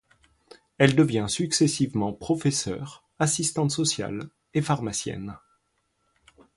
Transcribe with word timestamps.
Elle 0.79 0.95
devient 0.95 1.27
successivement 1.29 2.11
professeur, 2.11 3.03
assistante 3.19 3.69
sociale 3.69 4.31
et 4.55 4.63
pharmacienne. 4.63 5.37